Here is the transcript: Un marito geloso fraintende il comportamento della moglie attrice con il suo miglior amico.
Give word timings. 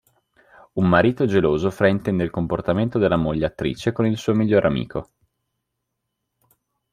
Un 0.81 0.87
marito 0.89 1.27
geloso 1.27 1.69
fraintende 1.69 2.23
il 2.23 2.31
comportamento 2.31 2.97
della 2.97 3.17
moglie 3.17 3.45
attrice 3.45 3.91
con 3.91 4.07
il 4.07 4.17
suo 4.17 4.33
miglior 4.33 4.65
amico. 4.65 5.09